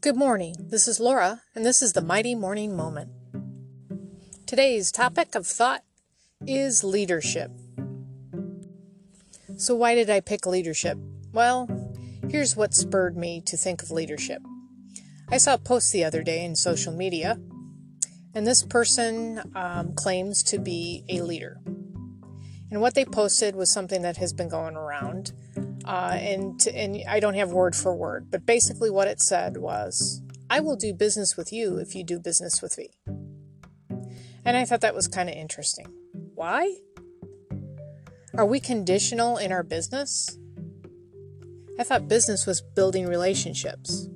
[0.00, 0.54] Good morning.
[0.60, 3.10] This is Laura, and this is the Mighty Morning Moment.
[4.46, 5.82] Today's topic of thought
[6.46, 7.50] is leadership.
[9.56, 10.96] So, why did I pick leadership?
[11.32, 11.68] Well,
[12.28, 14.40] here's what spurred me to think of leadership.
[15.30, 17.36] I saw a post the other day in social media,
[18.36, 21.58] and this person um, claims to be a leader.
[22.70, 25.32] And what they posted was something that has been going around
[25.88, 29.56] uh, and to, and I don't have word for word, but basically what it said
[29.56, 30.20] was,
[30.50, 32.90] "I will do business with you if you do business with me."
[34.44, 35.86] And I thought that was kind of interesting.
[36.34, 36.76] Why?
[38.34, 40.38] Are we conditional in our business?
[41.78, 44.08] I thought business was building relationships.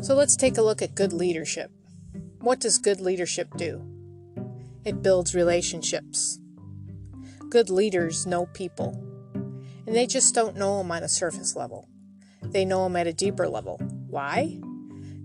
[0.00, 1.70] So let's take a look at good leadership.
[2.40, 3.82] What does good leadership do?
[4.84, 6.38] It builds relationships.
[7.48, 9.00] Good leaders know people,
[9.86, 11.88] and they just don't know them on a surface level.
[12.42, 13.78] They know them at a deeper level.
[14.08, 14.58] Why?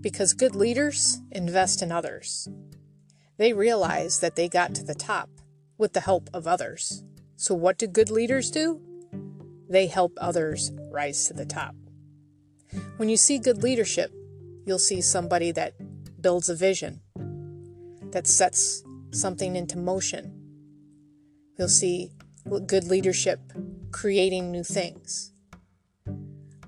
[0.00, 2.48] Because good leaders invest in others.
[3.38, 5.30] They realize that they got to the top
[5.78, 7.02] with the help of others.
[7.36, 8.80] So, what do good leaders do?
[9.68, 11.74] They help others rise to the top.
[12.98, 14.12] When you see good leadership,
[14.64, 15.74] you'll see somebody that
[16.20, 17.00] builds a vision,
[18.12, 20.41] that sets something into motion,
[21.58, 22.12] You'll see
[22.66, 23.40] good leadership
[23.90, 25.32] creating new things.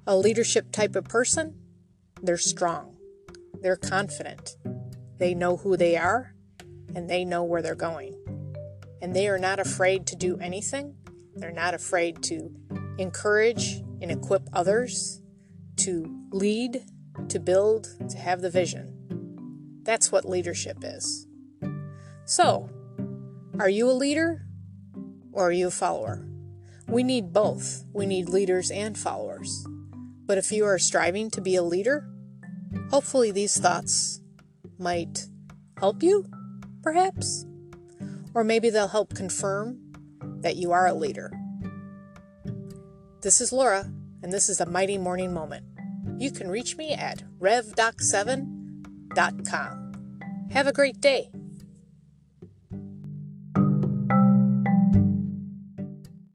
[0.06, 1.54] A leadership type of person,
[2.22, 2.96] they're strong,
[3.60, 4.56] they're confident,
[5.18, 6.34] they know who they are,
[6.94, 8.14] and they know where they're going.
[9.00, 10.94] And they are not afraid to do anything,
[11.34, 12.50] they're not afraid to
[12.98, 15.22] encourage and equip others
[15.76, 16.84] to lead,
[17.28, 19.80] to build, to have the vision.
[19.82, 21.26] That's what leadership is.
[22.26, 22.68] So,
[23.58, 24.43] are you a leader
[25.34, 26.26] or are you a follower?
[26.86, 27.84] We need both.
[27.92, 29.66] We need leaders and followers.
[30.26, 32.08] But if you are striving to be a leader,
[32.90, 34.20] hopefully these thoughts
[34.78, 35.26] might
[35.78, 36.26] help you,
[36.82, 37.46] perhaps.
[38.32, 39.78] Or maybe they'll help confirm
[40.40, 41.30] that you are a leader.
[43.22, 43.90] This is Laura,
[44.22, 45.66] and this is a Mighty Morning Moment.
[46.18, 49.80] You can reach me at revdoc7.com.
[50.50, 51.30] Have a great day.